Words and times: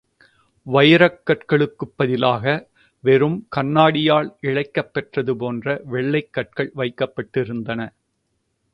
வைரக் 0.67 1.19
கற்களுக்குப் 1.23 1.93
பதிலாக, 1.95 2.55
வெறும் 3.03 3.47
கண்ணாடியால் 3.55 4.35
இழைக்கப் 4.41 4.93
பெற்றது 4.93 5.37
போன்ற 5.37 5.81
வெள்ளைக் 5.85 6.33
கற்கள் 6.33 6.71
வைக்கப்பட்டிருந்தன. 6.75 7.91